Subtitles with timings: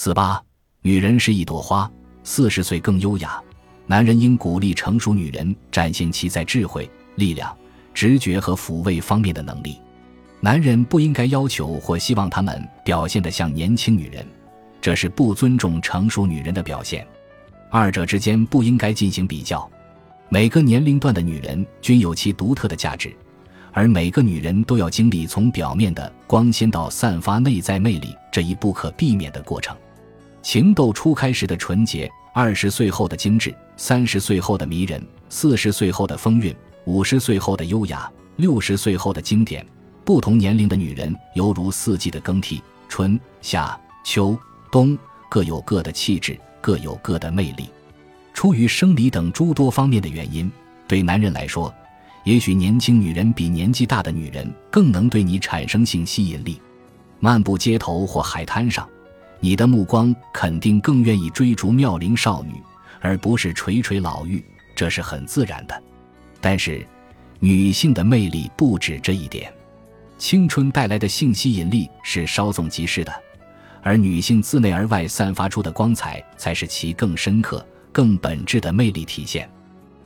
[0.00, 0.40] 四八，
[0.80, 1.90] 女人是一朵花，
[2.22, 3.42] 四十岁更优雅。
[3.84, 7.52] 男人应鼓励成熟女人展现其在智慧、力量、
[7.92, 9.80] 直觉和抚慰方面的能力。
[10.38, 14.24] 男人不应该要求或希望他们表现得像年轻女人，
[14.80, 17.04] 这是不尊重成熟女人的表现。
[17.68, 19.68] 二者之间不应该进行比较。
[20.28, 23.12] 每个年龄段的女人均有其独特的价值，
[23.72, 29.76] 而每个女人都要经历从表面的光鲜到散发内在魅力这一不可避免的过程。
[30.48, 32.10] 情窦初开时的纯洁。
[32.32, 39.62] 二十岁后的精致，三十岁后的迷人，四十岁后的风韵，五十岁后的优雅，六十岁后的经典。
[40.06, 44.38] 不同年龄的女人犹如四季的更替，春夏秋
[44.72, 44.96] 冬
[45.28, 47.68] 各有各的气质，各有各的魅力。
[48.32, 50.50] 出于生理等诸多方面的原因，
[50.86, 51.70] 对男人来说，
[52.24, 56.58] 也许年轻女人比年纪大的女人更能对你产生性吸引力。
[57.20, 58.88] 漫步街头或海滩上。
[59.40, 62.54] 你的目光肯定更愿意追逐妙龄少女，
[63.00, 64.42] 而不是垂垂老妪，
[64.74, 65.82] 这是很自然的。
[66.40, 66.84] 但是，
[67.38, 69.52] 女性的魅力不止这一点，
[70.18, 73.12] 青春带来的性吸引力是稍纵即逝的，
[73.82, 79.48] 而女性自内而外散发出的光彩才是其更深刻、更本质的魅力体现。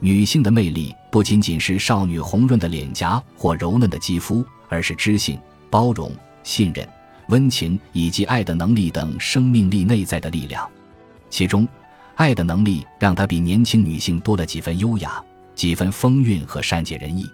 [0.00, 5.38] 女性的魅力不仅仅是少女红润的脸颊或柔嫩的肌肤，而是知性、
[5.68, 6.10] 包容、
[6.42, 6.88] 信任。
[7.28, 10.68] 温情以及爱的能力等生命力内在的力量，
[11.30, 11.66] 其中，
[12.14, 15.22] 爱的能力让她比年轻女性多了几分优雅、
[15.54, 17.28] 几分风韵和善解人意，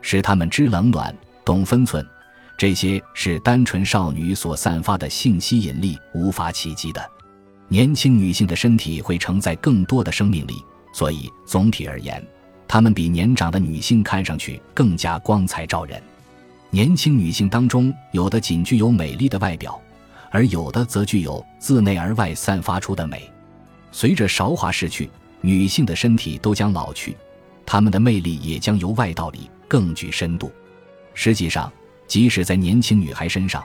[0.00, 2.04] 使她们知冷暖、懂分寸。
[2.56, 7.04] 这些是单纯少女所散发的性吸引力无法企及的。
[7.66, 10.54] 年轻女性的身体会承载更多的生命力，
[10.92, 12.24] 所以总体而言，
[12.68, 16.00] 她们比年长的女性看上去更加光彩照人。
[16.74, 19.80] 年轻女性当中，有的仅具有美丽的外表，
[20.32, 23.30] 而有的则具有自内而外散发出的美。
[23.92, 25.08] 随着韶华逝去，
[25.40, 27.16] 女性的身体都将老去，
[27.64, 30.50] 她们的魅力也将由外到里更具深度。
[31.14, 31.72] 实际上，
[32.08, 33.64] 即使在年轻女孩身上，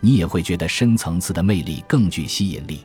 [0.00, 2.84] 你也会觉得深层次的魅力更具吸引力。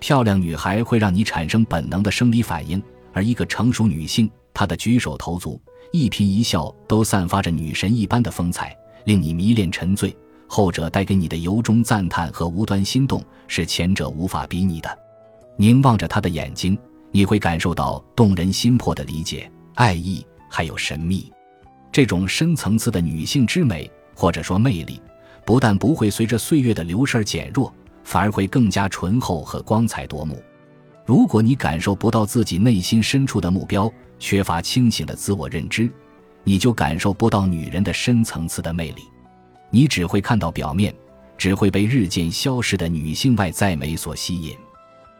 [0.00, 2.82] 漂亮女孩会让你产生本能的生理反应，
[3.12, 5.60] 而一个成熟女性，她的举手投足、
[5.92, 8.74] 一颦一笑都散发着女神一般的风采。
[9.04, 14.98] 令你迷恋沉醉，后者带给你的由衷赞叹和无端心动是前者无法比拟的。
[15.56, 16.78] 凝望着他的眼睛，
[17.10, 21.30] 你会感受到动人心魄的理解、爱意，还有神秘。
[21.90, 25.00] 这种深层次的女性之美，或者说魅力，
[25.44, 30.42] 不但不会随着岁月的流逝而减弱，反而会更加醇厚和光彩夺目。
[31.04, 35.90] 如果你感受不到自己内心深处的目标，缺乏清醒的自我认知。
[36.44, 39.02] 你就感受不到女人的深层次的魅力，
[39.70, 40.94] 你只会看到表面，
[41.38, 44.56] 只会被日渐消失的女性外在美所吸引。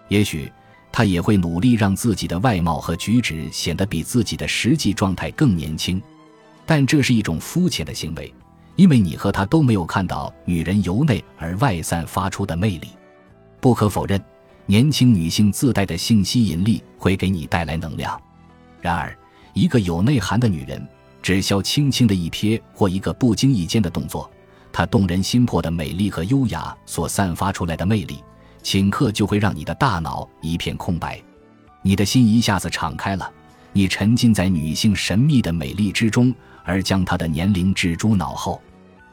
[0.08, 0.50] 也许
[0.90, 6.02] 她也会努力让自己的外貌和举止显得比自己的实际状态更年轻，
[6.66, 8.32] 但这是一种肤浅的行为，
[8.76, 12.88] 因为你和她都没有看到女人由内而外散发出的魅力。
[13.60, 14.20] 不可否认，
[14.66, 18.20] 年轻女性自带的性吸引力会给你带来能量。
[18.80, 19.16] 然而，
[19.54, 20.84] 一个有内涵的女人。
[21.22, 24.28] 只需轻轻的一瞥或一个不经意间的动作，
[24.72, 28.22] 她动人心魄的美丽和优雅所散发出来的魅力，
[28.62, 31.22] 顷刻就会让你的大脑一片空白，
[31.80, 33.30] 你的心一下子敞开了，
[33.72, 36.34] 你沉浸在女性神秘的美丽之中，
[36.64, 38.60] 而将她的年龄置诸脑后。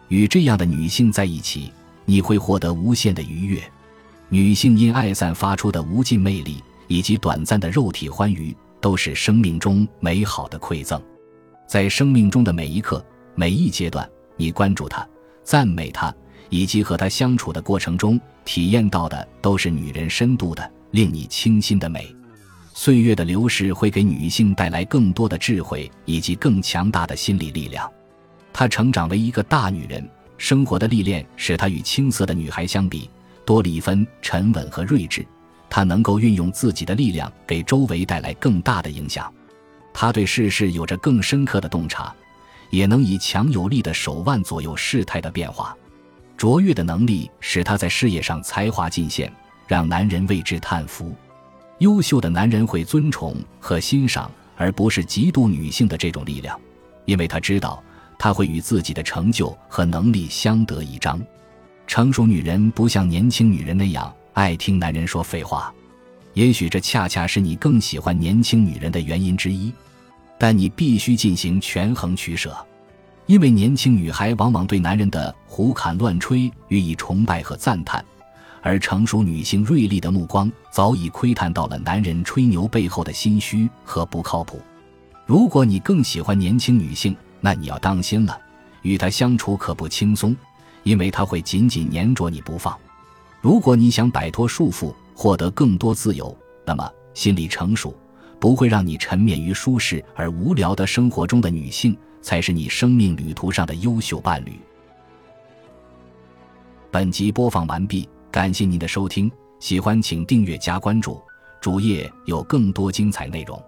[0.07, 1.71] 与这样的女性在一起，
[2.05, 3.61] 你会获得无限的愉悦。
[4.29, 10.99] 女性因爱散发出的无尽魅力，以及短暂的肉体欢愉，都是生命中美好的馈赠。
[11.69, 15.07] 在生命中的每一刻、每一阶段，你关注她、
[15.43, 16.11] 赞美她，
[16.49, 22.11] 以及和她相处的过程中体验到的，都是女人深度的、令你倾心的美。
[22.73, 27.87] 岁月的流逝会给女性带来更多的智慧以及更强大的心理力量。
[28.51, 30.03] 她成长为一个大女人，
[30.39, 33.07] 生活的历练使她与青涩的女孩相比
[33.45, 35.23] 多了一分沉稳和睿智。
[35.69, 39.31] 她能够运用自己的力量，给周围带来更大的影响。
[39.93, 42.13] 他对世事有着更深刻的洞察，
[42.69, 45.75] 也能以强有力的手腕左右事态的变化。
[46.37, 49.31] 卓越的能力使他在事业上才华尽显，
[49.67, 51.13] 让男人为之叹服。
[51.79, 56.59] 优秀的男人会尊崇和欣赏，而不是嫉妒女性的这种力量，
[57.05, 57.83] 因为他知道
[58.17, 61.21] 他会与自己的成就和能力相得益彰。
[61.87, 65.73] 成熟女人不像年轻女人那样爱听男人说废话。
[66.33, 69.73] 也许这恰恰是你更喜欢年轻女人的原因之一，
[70.37, 72.55] 但你必须进行权衡取舍，
[73.25, 78.03] 因为年轻女孩往往对男人的胡侃乱吹予以崇拜和赞叹，
[78.61, 84.61] 而成熟女性锐利的目光早已窥探到了男人吹牛背后的心虚和不靠谱。
[85.25, 88.39] 如果你更喜欢年轻女性，那你要当心了，
[88.81, 90.35] 与她相处可不轻松，
[90.83, 92.75] 因为她会紧紧粘着你不放。
[93.41, 96.33] 如果你想摆脱束缚，获得更多自由，
[96.65, 97.93] 那么心理成熟、
[98.39, 104.57] 不会让你沉湎于舒适而无聊的生活中的女性，才是你生命旅途上的优秀伴侣。
[106.89, 108.07] 本集播放完毕。
[108.31, 109.29] 感谢您的收听，
[109.59, 111.21] 喜欢请订阅加关注，
[111.59, 113.61] 主页有更多精彩内容。